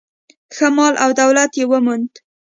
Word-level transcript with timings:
ښه 0.55 0.67
مال 0.75 0.93
او 1.03 1.09
دولت 1.21 1.51
یې 1.59 1.65
وموند. 1.71 2.11